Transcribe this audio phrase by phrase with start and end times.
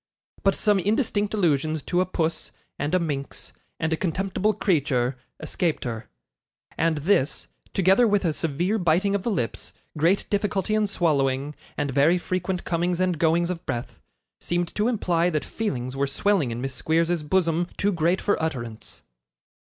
[0.41, 5.83] But some indistinct allusions to a 'puss,' and a 'minx,' and a 'contemptible creature,' escaped
[5.83, 6.09] her;
[6.75, 11.91] and this, together with a severe biting of the lips, great difficulty in swallowing, and
[11.91, 13.99] very frequent comings and goings of breath,
[14.39, 19.03] seemed to imply that feelings were swelling in Miss Squeers's bosom too great for utterance.